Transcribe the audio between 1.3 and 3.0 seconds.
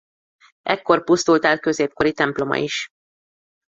el középkori temploma is.